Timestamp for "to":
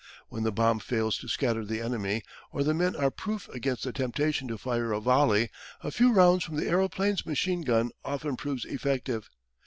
1.19-1.27, 4.47-4.57